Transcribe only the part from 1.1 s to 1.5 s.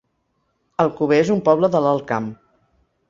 es un